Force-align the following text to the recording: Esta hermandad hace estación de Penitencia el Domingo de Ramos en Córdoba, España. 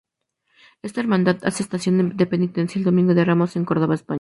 Esta 0.81 0.99
hermandad 0.99 1.37
hace 1.45 1.61
estación 1.61 2.17
de 2.17 2.25
Penitencia 2.25 2.79
el 2.79 2.85
Domingo 2.85 3.13
de 3.13 3.23
Ramos 3.23 3.55
en 3.55 3.65
Córdoba, 3.65 3.93
España. 3.93 4.09